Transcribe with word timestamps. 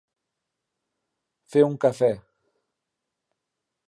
Fer 1.55 1.63
un 1.67 1.77
cafè. 1.85 2.11